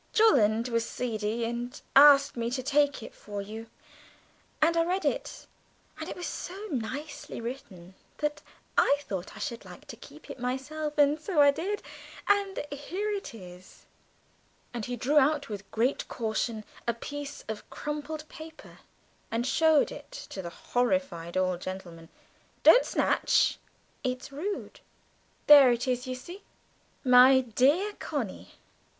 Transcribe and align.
Jolland 0.13 0.67
was 0.69 0.89
seedy 0.89 1.45
and 1.45 1.79
asked 1.95 2.35
me 2.35 2.49
to 2.49 2.63
take 2.63 3.03
it 3.03 3.13
for 3.13 3.39
you, 3.39 3.67
and 4.59 4.75
I 4.75 4.83
read 4.83 5.05
it, 5.05 5.45
and 5.99 6.09
it 6.09 6.15
was 6.15 6.25
so 6.25 6.59
nicely 6.71 7.39
written 7.39 7.93
that 8.17 8.41
I 8.79 8.97
thought 9.01 9.35
I 9.35 9.39
should 9.39 9.63
like 9.63 9.85
to 9.89 9.95
keep 9.95 10.27
it 10.31 10.39
myself, 10.39 10.97
and 10.97 11.21
so 11.21 11.39
I 11.39 11.51
did 11.51 11.83
and 12.27 12.65
here 12.71 13.11
it 13.11 13.35
is!" 13.35 13.85
And 14.73 14.85
he 14.85 14.95
drew 14.95 15.19
out 15.19 15.49
with 15.49 15.69
great 15.69 16.07
caution 16.07 16.63
a 16.87 16.95
piece 16.95 17.43
of 17.47 17.69
crumpled 17.69 18.27
paper 18.27 18.79
and 19.29 19.45
showed 19.45 19.91
it 19.91 20.11
to 20.31 20.41
the 20.41 20.49
horrified 20.49 21.37
old 21.37 21.61
gentleman. 21.61 22.09
"Don't 22.63 22.85
snatch... 22.85 23.59
it's 24.03 24.31
rude; 24.31 24.79
there 25.45 25.71
it 25.71 25.87
is, 25.87 26.07
you 26.07 26.15
see: 26.15 26.41
'My 27.03 27.41
dear 27.41 27.93
Connie'... 27.99 28.55